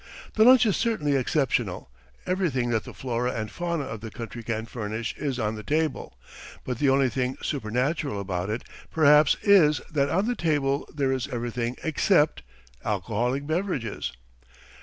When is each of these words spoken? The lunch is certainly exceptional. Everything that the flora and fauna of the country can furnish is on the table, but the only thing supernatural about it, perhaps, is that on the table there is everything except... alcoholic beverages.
The 0.33 0.43
lunch 0.43 0.65
is 0.65 0.75
certainly 0.77 1.15
exceptional. 1.15 1.91
Everything 2.25 2.71
that 2.71 2.85
the 2.85 2.93
flora 2.95 3.33
and 3.33 3.51
fauna 3.51 3.83
of 3.83 4.01
the 4.01 4.09
country 4.09 4.41
can 4.41 4.65
furnish 4.65 5.13
is 5.15 5.37
on 5.37 5.53
the 5.53 5.61
table, 5.61 6.17
but 6.63 6.79
the 6.79 6.89
only 6.89 7.07
thing 7.07 7.37
supernatural 7.43 8.19
about 8.19 8.49
it, 8.49 8.63
perhaps, 8.89 9.37
is 9.43 9.79
that 9.91 10.09
on 10.09 10.25
the 10.25 10.33
table 10.35 10.89
there 10.91 11.11
is 11.11 11.27
everything 11.27 11.77
except... 11.83 12.41
alcoholic 12.83 13.45
beverages. 13.45 14.11